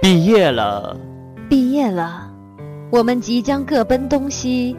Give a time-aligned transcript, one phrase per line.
[0.00, 0.96] 毕业了，
[1.50, 2.30] 毕业了，
[2.92, 4.76] 我们即将各奔东西，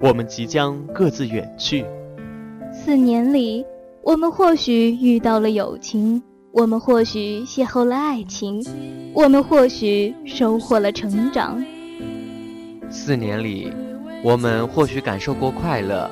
[0.00, 1.84] 我们即将各自远去。
[2.72, 3.64] 四年里，
[4.02, 6.20] 我们或许遇到了友情，
[6.50, 8.60] 我们或许邂逅了爱情，
[9.14, 11.64] 我们或许收获了成长。
[12.90, 13.72] 四年里，
[14.24, 16.10] 我们或许感受过快乐，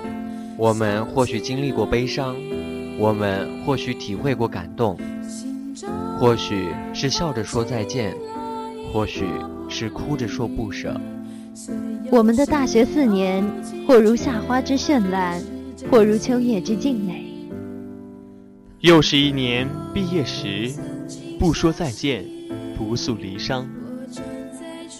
[0.56, 2.36] 我们或许经历过悲伤，
[2.96, 4.96] 我们或许体会过感动。
[6.20, 8.14] 或许是笑着说再见，
[8.92, 9.24] 或许
[9.70, 10.94] 是哭着说不舍。
[12.10, 13.42] 我们的大学四年，
[13.88, 15.42] 或如夏花之绚烂，
[15.90, 17.24] 或如秋叶之静美。
[18.80, 20.70] 又是一年毕业时，
[21.38, 22.22] 不说再见，
[22.76, 23.64] 不诉离殇。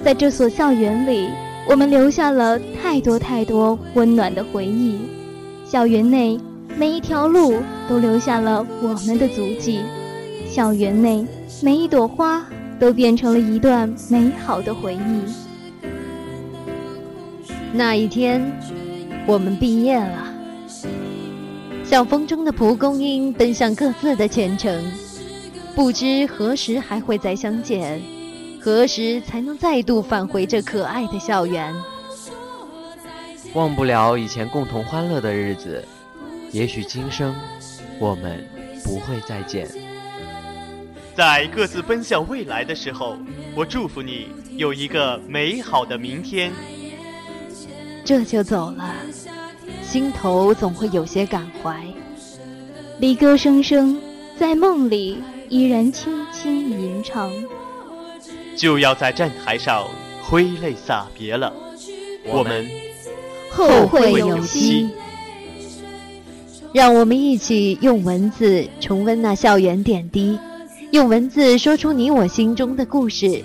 [0.02, 1.29] 在这所校园里，
[1.68, 5.01] 我们留下了太多太多温暖的回忆。
[5.66, 6.41] 校园内
[6.79, 7.60] 每一条路
[7.91, 9.80] 都留下了我们的足迹。
[10.50, 11.24] 校园内
[11.62, 12.45] 每一朵花
[12.80, 15.23] 都变成了一段美好的回忆。
[17.73, 18.42] 那一天，
[19.29, 20.34] 我们毕业了，
[21.84, 24.84] 像风中的蒲公英奔向各自的前程，
[25.76, 28.02] 不知何时还会再相见，
[28.60, 31.73] 何时才能再度返回这可爱的校园？
[33.54, 35.85] 忘不了以前共同欢乐的日子，
[36.51, 37.32] 也许今生
[38.01, 38.45] 我们
[38.82, 39.68] 不会再见。
[41.21, 43.15] 在各自奔向未来的时候，
[43.54, 46.51] 我祝福你有一个美好的明天。
[48.02, 48.96] 这就走了，
[49.82, 51.79] 心头总会有些感怀。
[53.01, 54.01] 离歌声声，
[54.38, 55.18] 在梦里
[55.51, 57.30] 依然轻轻吟唱。
[58.57, 59.87] 就要在站台上
[60.23, 61.52] 挥泪洒别了，
[62.24, 62.66] 我们
[63.51, 64.88] 后会有期。
[66.72, 70.38] 让我们一起用文字重温那校园点滴。
[70.93, 73.44] 用文字说出你我心中的故事。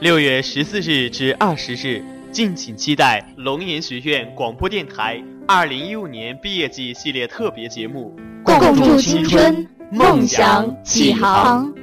[0.00, 8.14] 六月十四日至二十日，敬请期待龙岩学院广播电台二零一五年毕业季系列特别节目，
[8.44, 11.79] 共筑青春，梦想起航。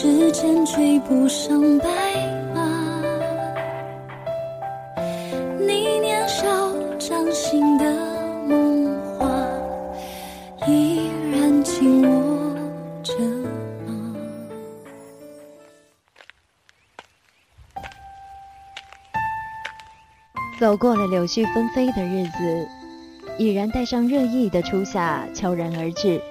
[0.00, 1.88] 时间追不上白
[2.54, 2.62] 马，
[5.58, 6.46] 你年少
[7.00, 7.84] 掌心的
[8.46, 9.28] 梦话，
[10.68, 12.54] 依然紧握
[13.02, 13.12] 着
[20.60, 22.68] 走过了柳絮纷飞的日子，
[23.36, 26.22] 已然带上热意的初夏悄然而至。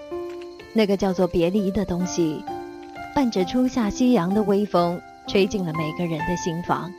[0.71, 2.41] 那个叫做别离的东西，
[3.17, 6.93] 伴着初夏夕阳的微风，吹进了每个人的心房。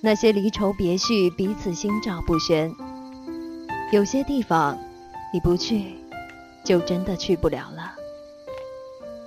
[0.00, 2.74] 那些离愁别绪，彼此心照不宣。
[3.92, 4.76] 有些地方，
[5.32, 5.94] 你不去，
[6.64, 7.94] 就真的去不了了。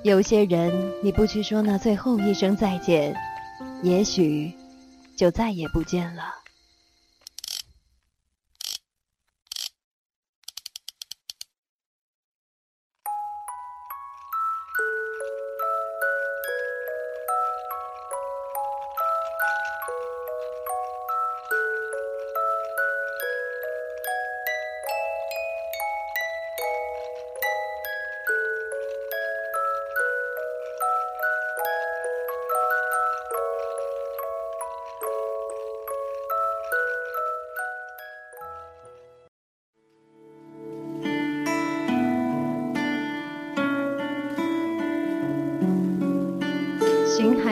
[0.03, 3.15] 有些人，你不去说那最后一声再见，
[3.81, 4.51] 也许
[5.15, 6.38] 就再也不见了。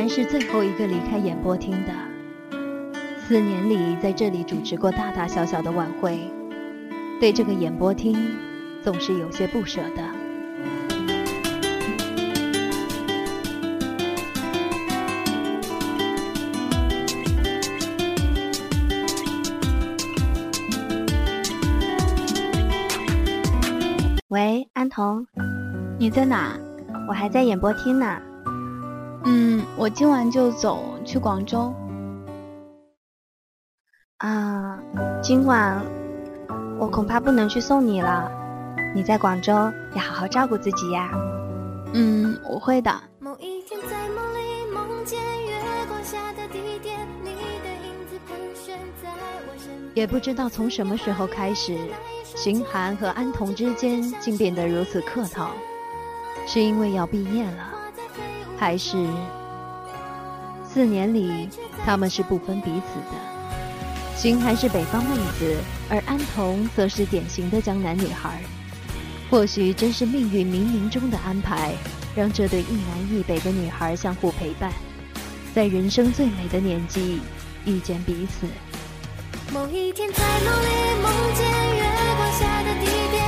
[0.05, 1.93] 是最后一个离开演播厅的。
[3.25, 6.19] 四年里，在这里主持过大大小小的晚会，
[7.21, 8.17] 对这个演播厅
[8.83, 10.03] 总是有些不舍得。
[24.27, 25.25] 喂，安童，
[25.97, 26.57] 你在哪？
[27.07, 28.26] 我还在演播厅呢。
[29.29, 31.73] 嗯，我今晚就走去广州。
[34.19, 34.79] 啊，
[35.21, 35.85] 今晚
[36.79, 38.31] 我恐怕不能去送你了。
[38.95, 39.51] 你在广州
[39.93, 41.11] 要好好照顾自己呀。
[41.93, 42.89] 嗯，我会的。
[49.93, 51.77] 也不知道从什么时候开始，
[52.23, 55.51] 邢寒和安童之间竟变得如此客套，
[56.45, 57.73] 是因为要毕业了，
[58.57, 59.07] 还是
[60.67, 61.47] 四年里
[61.85, 64.17] 他们是不分彼此的？
[64.17, 65.55] 邢还是北方妹子，
[65.89, 68.41] 而安童则是典型的江南女孩。
[69.29, 71.73] 或许真是命运冥冥中的安排，
[72.15, 74.71] 让这对一南一北的女孩相互陪伴，
[75.53, 77.19] 在人生最美的年纪
[77.65, 78.47] 遇见彼此。
[79.53, 80.67] 某一天在梦里
[81.01, 81.45] 梦见
[81.75, 81.83] 月
[82.15, 83.26] 光下的地点，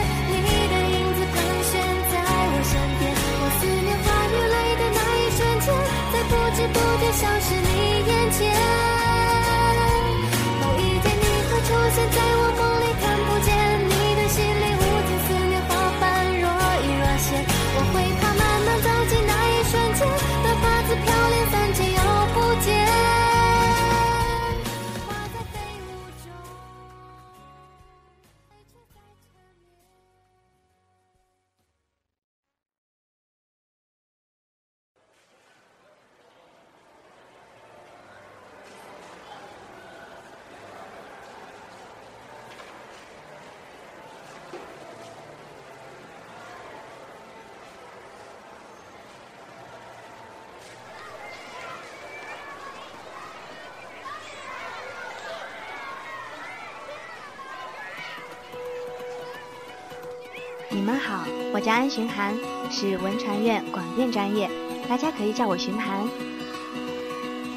[60.89, 62.36] 们好，我叫安寻寒，
[62.71, 64.50] 是文传院广电专业，
[64.89, 66.00] 大家可以叫我寻寒。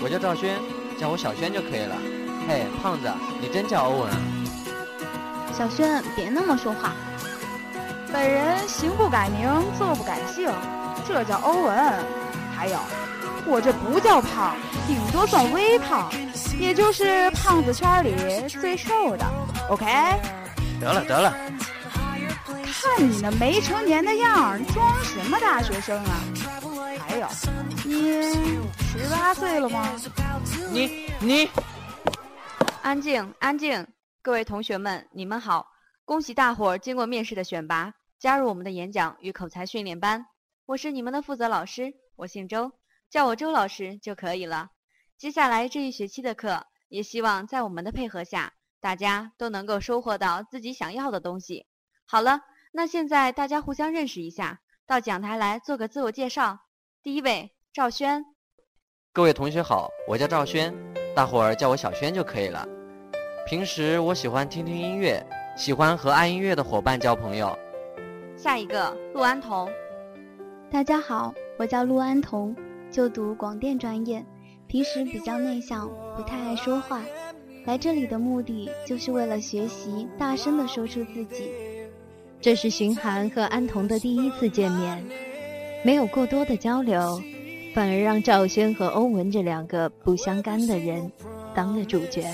[0.03, 0.59] 我叫赵轩，
[0.99, 1.97] 叫我小轩就可以了。
[2.47, 4.19] 嘿，胖子，你真叫欧文啊？
[5.57, 6.93] 小轩，别那么说话。
[8.13, 9.49] 本人行不改名，
[9.79, 10.53] 坐不改姓，
[11.09, 11.75] 这叫欧文。
[12.55, 12.79] 还有，
[13.47, 14.55] 我这不叫胖，
[14.87, 16.13] 顶多算微胖，
[16.61, 18.15] 也就是胖子圈里
[18.47, 19.25] 最瘦的。
[19.71, 19.87] OK？
[20.79, 21.35] 得了得了。
[22.95, 26.21] 看你那没成年的样，装什么大学生啊？
[26.99, 27.27] 还有，
[27.87, 28.23] 你
[28.77, 29.89] 十八岁了吗？
[30.71, 31.49] 你你，
[32.83, 33.87] 安静安静！
[34.21, 35.69] 各位同学们，你们好！
[36.05, 40.27] 恭喜大伙儿经过面试的选拔，加入我们的演讲与口才训练班。
[40.67, 42.73] 我是你们的负责老师，我姓周，
[43.09, 44.69] 叫我周老师就可以了。
[45.17, 48.53] 接下来这一学期的课，也希望在我们的配合下，
[48.83, 51.65] 大家都能够收获到自己想要的东西。
[52.05, 52.43] 好了。
[52.75, 56.59] 那现在大家互相认识一下，到讲台来做个自我介绍。
[57.03, 58.25] 第一位赵轩，
[59.13, 60.75] 各位同学好，我叫赵轩，
[61.15, 62.67] 大伙儿叫我小轩就可以了。
[63.47, 65.23] 平时我喜欢听听音乐，
[65.55, 67.55] 喜欢和爱音乐的伙伴交朋友。
[68.39, 69.71] 下一个陆安彤，
[70.71, 72.57] 大家好，我叫陆安彤，
[72.91, 74.25] 就读广电专业，
[74.67, 77.03] 平时比较内向，不太爱说话。
[77.67, 81.51] 来这里的目的就是为了学习，大声地说出自己。
[82.43, 85.07] 这是寻寒和安童的第一次见面，
[85.85, 87.23] 没有过多的交流，
[87.73, 91.13] 反而让赵轩和欧文这两个不相干的人
[91.55, 92.25] 当了主角。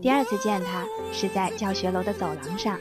[0.00, 2.78] 第二次见他是在教学楼的走廊上，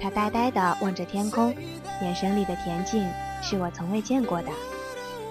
[0.00, 1.54] 他呆呆地望着天空，
[2.00, 3.06] 眼神里的恬静。
[3.44, 4.48] 是我从未见过的，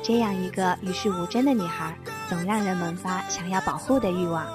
[0.03, 1.97] 这样一个与世无争的女孩，
[2.29, 4.45] 总让人萌发想要保护的欲望。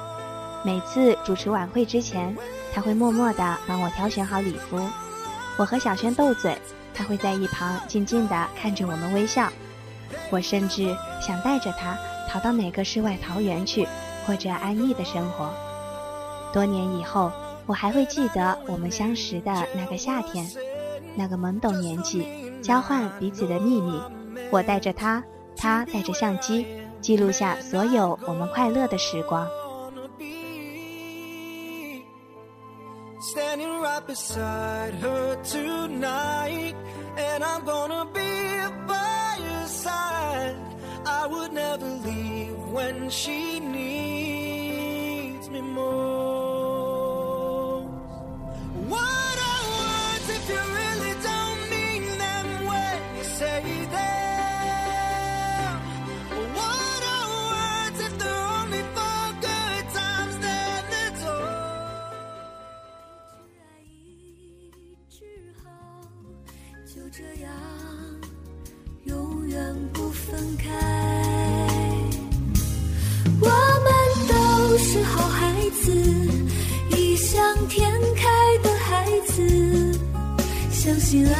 [0.65, 2.33] 每次主持晚会之前，
[2.73, 4.81] 她会默默地帮我挑选好礼服。
[5.57, 6.57] 我和小轩斗嘴，
[6.95, 9.51] 她会在一旁静静地看着我们微笑。
[10.31, 11.99] 我甚至想带着她
[12.29, 13.89] 逃到哪个世外桃源去，
[14.25, 15.53] 过着安逸的生活。
[16.53, 17.33] 多年以后，
[17.67, 20.49] 我还会记得我们相识的那个夏天，
[21.17, 22.48] 那个懵懂年纪。
[22.63, 24.01] 交换彼此的秘密，
[24.51, 25.23] 我带着他，
[25.57, 26.67] 他带着相机，
[27.01, 29.49] 记录下所有我们快乐的时光。
[45.51, 46.38] 有
[70.31, 70.69] 分开。
[73.41, 73.89] 我们
[74.29, 75.93] 都是好孩子，
[76.91, 78.29] 异想天开
[78.63, 79.99] 的孩子，
[80.71, 81.35] 相信爱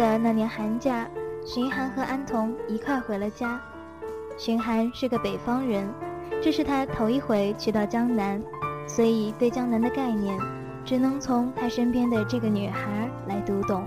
[0.00, 1.06] 的那年寒假，
[1.44, 3.60] 荀寒和安童一块回了家。
[4.38, 5.86] 荀寒是个北方人，
[6.40, 8.42] 这是他头一回去到江南，
[8.86, 10.38] 所以对江南的概念，
[10.86, 13.86] 只能从他身边的这个女孩来读懂。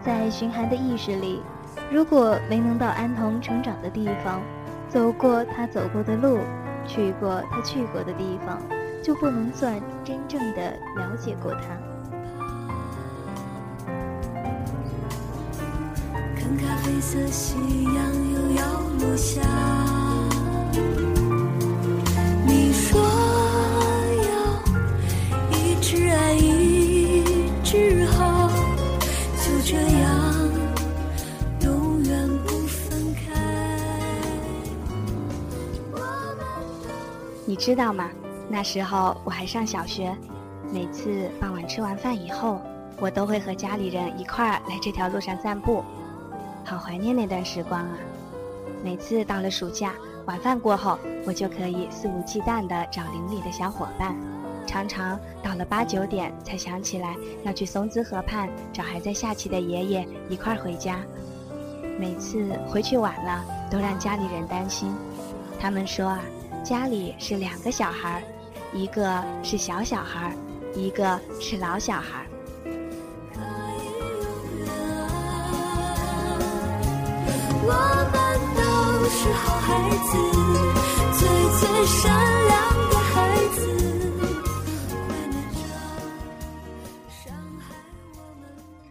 [0.00, 1.42] 在荀寒的意识里，
[1.90, 4.40] 如果没能到安童成长的地方，
[4.88, 6.38] 走过他走过的路，
[6.86, 8.62] 去过他去过的地方，
[9.02, 9.74] 就不能算
[10.04, 11.83] 真正的了解过他。
[17.04, 17.94] 色夕阳
[18.32, 18.64] 又要
[18.98, 19.42] 落下。
[22.46, 22.98] 你说
[24.24, 24.32] 要
[25.52, 28.48] 一直爱，一直好，
[29.36, 30.50] 就这样
[31.60, 33.34] 永远不分开。
[37.44, 38.08] 你知道吗？
[38.48, 40.16] 那时候我还上小学，
[40.72, 42.62] 每次傍晚吃完饭以后，
[42.98, 45.84] 我都会和家里人一块儿来这条路上散步，
[46.64, 47.98] 好怀念那段时光啊！
[48.82, 49.92] 每次到了暑假，
[50.26, 54.16] 晚饭过后，我就可以肆无忌惮地找邻里的小伙伴，
[54.66, 61.00] 常常到了八九点才想起来要去松滋河畔找还在下棋的爷爷一块儿回家。
[61.98, 64.92] 每次回去晚了，都让家里人担心，
[65.60, 66.20] 他们说啊，
[66.64, 68.24] 家里是两个小孩，
[68.72, 70.34] 一个是小小孩，
[70.74, 72.23] 一个是老小孩
[77.66, 77.70] 我
[78.12, 78.16] 们
[78.54, 78.60] 都
[79.08, 80.10] 是好孩子，
[81.18, 81.20] 最
[81.58, 82.02] 最善
[82.46, 82.52] 良
[82.90, 83.12] 的孩
[83.54, 83.58] 子，
[85.08, 85.58] 怀念着
[87.08, 87.22] 伤
[87.58, 87.64] 害
[88.12, 88.84] 我们的。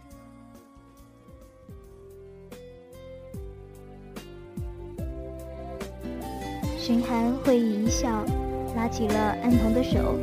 [6.76, 8.24] 荀涵会意一笑，
[8.74, 10.18] 拉起了安童的手，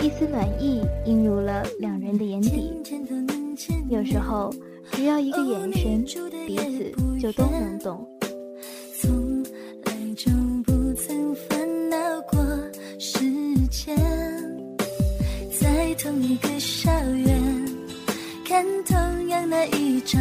[0.00, 2.72] 一丝暖意映入了两人的眼底。
[3.90, 4.50] 有时候，
[5.00, 6.04] 只要一个眼神，
[6.46, 8.06] 彼此就都能懂。
[9.00, 9.42] 从
[9.86, 10.30] 来就
[10.66, 11.96] 不曾烦恼
[12.30, 12.38] 过
[12.98, 13.18] 时
[13.70, 13.96] 间，
[15.58, 17.66] 在同一个校园
[18.44, 20.20] 看同样的一张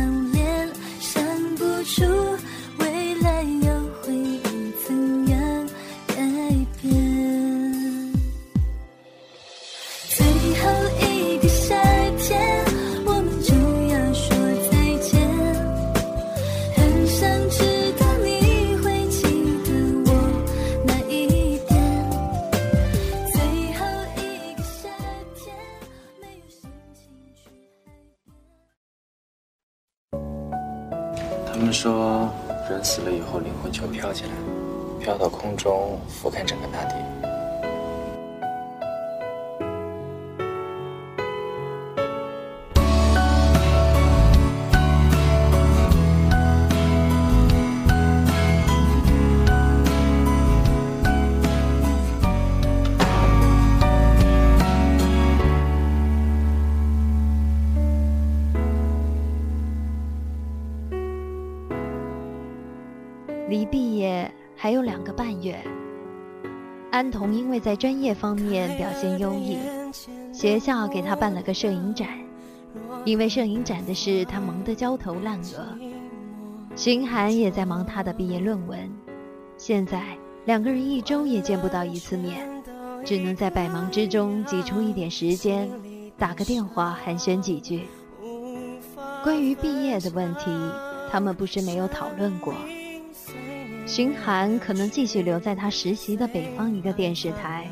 [31.60, 32.30] 他们说，
[32.70, 34.32] 人死了以后，灵魂就飘起来，
[34.98, 36.96] 飘到空中，俯瞰整个大地。
[67.10, 69.58] 童因为在专业方面表现优异，
[70.34, 72.08] 学校给他办了个摄影展。
[73.06, 75.68] 因为摄影展的事，他忙得焦头烂额。
[76.76, 78.90] 荀涵也在忙他的毕业论文，
[79.58, 80.04] 现在
[80.46, 82.48] 两个人一周也见不到一次面，
[83.04, 85.70] 只能在百忙之中挤出一点时间，
[86.18, 87.88] 打个电话寒暄几句。
[89.24, 90.46] 关于毕业的问题，
[91.12, 92.54] 他们不是没有讨论过。
[93.90, 97.68] 荀涵可能继续留在他实习的北方一个电视台。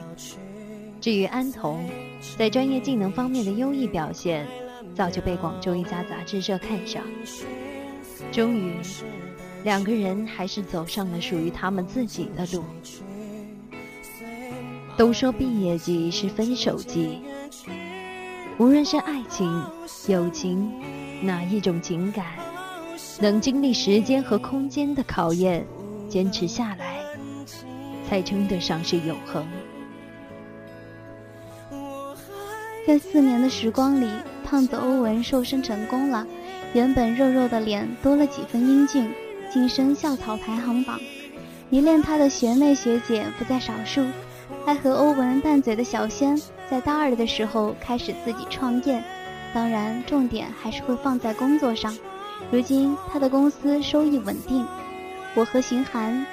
[1.00, 1.88] 至于安童，
[2.36, 4.48] 在专业技能方面的优异表现，
[4.96, 7.04] 早就被广州一家杂志社看上。
[8.32, 8.74] 终于，
[9.64, 12.64] 两个人还是走上了属于他们自己的路。
[14.98, 17.20] 都说毕业季是分手季，
[18.58, 19.64] 无论是爱情、
[20.08, 20.68] 友情，
[21.22, 22.26] 哪一种情感，
[23.22, 25.64] 能经历时间和空间的考验，
[26.08, 27.00] 坚持下来，
[28.08, 29.46] 才称得上是永恒。
[32.86, 34.10] 在四年的时光里，
[34.46, 36.26] 胖子欧文瘦身成功了，
[36.74, 39.12] 原本肉肉的脸多了几分英俊，
[39.52, 40.98] 晋升校草排行榜。
[41.70, 44.06] 迷恋他的学妹学姐不在少数，
[44.66, 49.04] 爱和欧文拌嘴的小仙，在大二的时候开始自己创业，
[49.54, 51.94] 当然重点还是会放在工作上。
[52.50, 54.66] 如今他的公司收益稳定，
[55.38, 56.25] 我和邢寒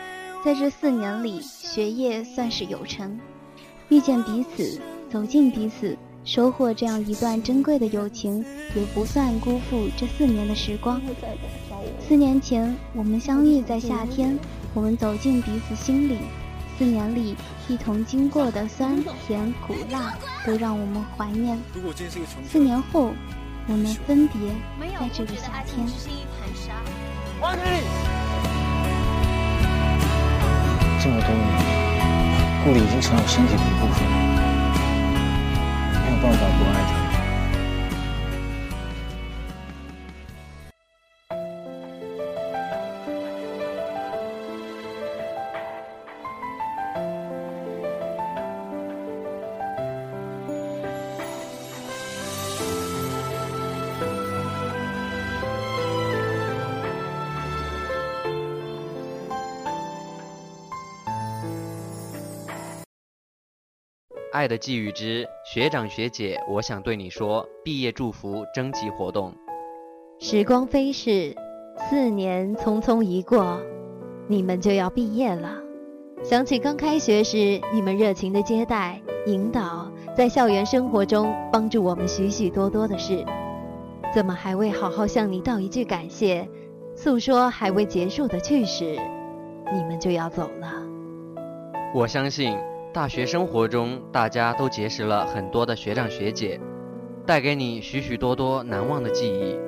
[0.43, 3.21] 在这四年里学业算是有成，
[3.91, 4.81] 遇见彼此，
[5.13, 5.95] 走进彼此。
[6.25, 8.43] 收获这样一段珍贵的友情，
[8.75, 10.99] 也不算辜负这四年的时光。
[12.01, 14.39] 四年前我们相遇在夏天，
[14.73, 16.17] 我们走进彼此心里。
[16.79, 17.37] 四年里
[17.69, 18.97] 一同经过的酸
[19.27, 21.59] 甜苦辣，都让我们怀念。
[22.51, 23.13] 四年后，
[23.69, 24.41] 我们分别
[24.99, 25.87] 在这个夏天。
[31.05, 31.45] 这么多年，
[32.65, 34.09] 顾里已经成了我身体的一部分。
[36.01, 37.04] 没有办法不爱她。
[64.35, 69.33] 爱的寄语之学长学姐，我想对你说，毕业祝福征集活动。
[70.19, 71.37] 时光飞逝，
[71.79, 73.61] 四年匆匆一过，
[74.27, 75.55] 你们就要毕业了。
[76.25, 83.25] 想起刚开学时你们热情的接待、引导，在校园生活中帮助我们许许多多的事，
[84.13, 86.49] 怎么还未好好向你道一句感谢，
[86.97, 88.99] 诉说还未结束的趣事，
[89.73, 90.73] 你们就要走了？
[91.95, 92.59] 我相信。
[92.95, 96.61] 大学生活中，大家都结识了很多的学长学姐，
[97.27, 99.59] 带给你许许多多难忘的记忆。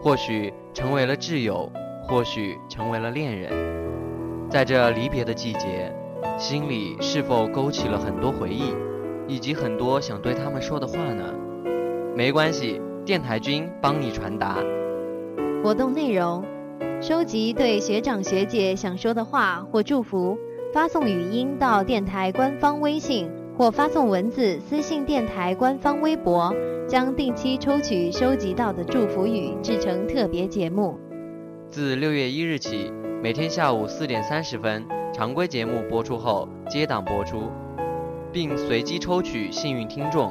[0.00, 1.68] 或许成为了挚友，
[2.04, 3.50] 或许成为了恋人。
[4.48, 5.92] 在这离别的季节，
[6.38, 8.76] 心里是否勾起了很多回忆，
[9.26, 11.34] 以及很多想对他们说的话呢？
[12.14, 14.56] 没关系，电台君帮你传达。
[15.64, 16.44] 活动内容：
[17.00, 20.38] 收集对学长学姐想说的话或祝福。
[20.72, 23.28] 发送语音到电台官方微信，
[23.58, 26.54] 或发送文字私信电台官方微博，
[26.86, 30.96] 将定期抽取收集到的祝福语制成特别节目。
[31.68, 37.50] 自六月一日起，每天下午四点三十分，常规节目播出后接档播出，
[38.32, 40.30] 并随机抽取幸运听众，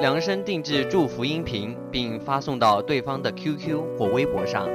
[0.00, 4.68] 量身定制祝福音频，并发送到对方的 QQ 或微博上。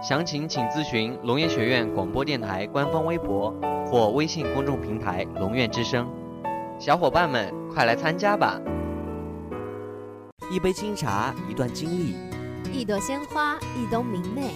[0.00, 3.54] 详情请咨询龙岩学院广播电台官方微博。
[3.90, 6.06] 或微信公众平台“龙院之声”，
[6.78, 8.60] 小伙伴们快来参加吧！
[10.52, 12.14] 一杯清茶，一段经历；
[12.70, 14.50] 一朵鲜花，一冬明媚；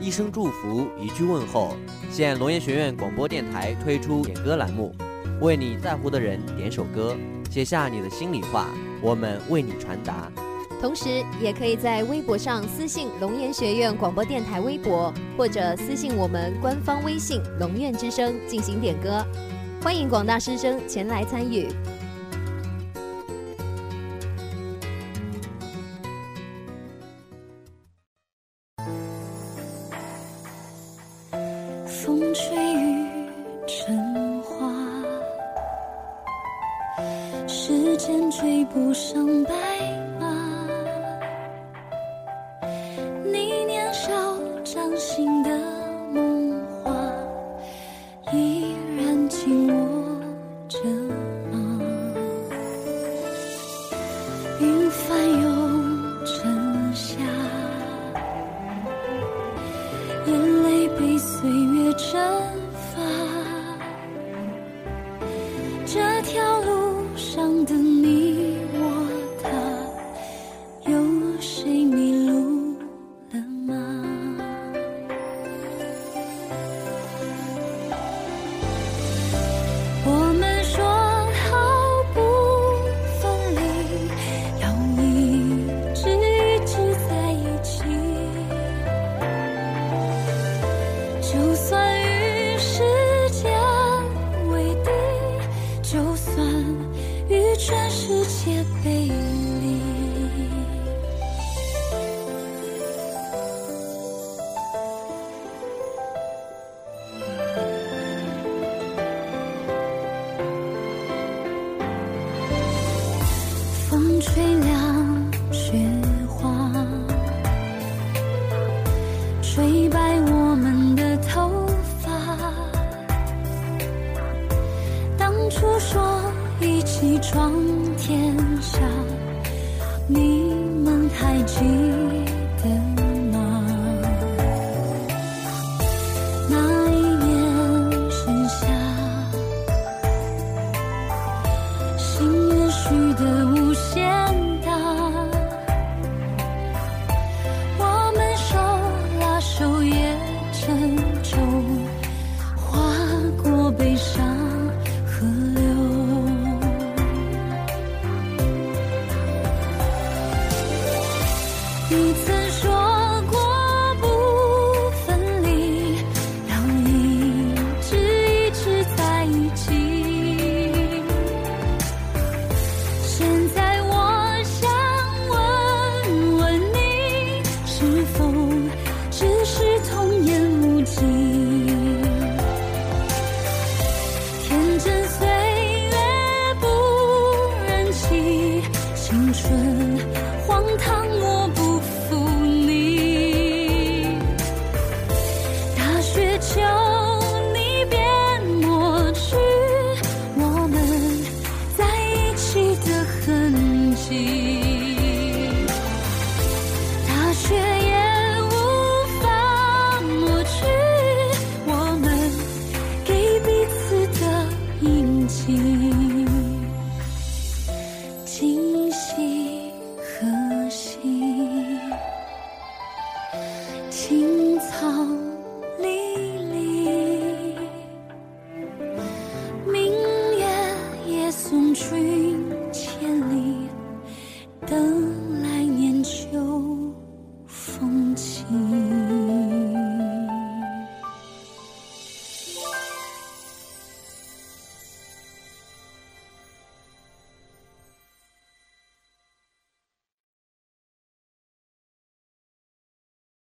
[0.00, 1.76] 一声祝福，一句问候。
[2.10, 4.94] 现龙岩学院广播电台推出点歌栏目，
[5.42, 7.14] 为你在乎的人点首歌，
[7.50, 8.68] 写下你的心里话，
[9.02, 10.32] 我们为你传达。
[10.80, 19.22] 同时，也可以在微博上私信龙岩学院广播电台微博，或者私信我们官方微信“龙院之声”进行点歌。
[19.82, 21.68] 欢迎广大师生前来参与。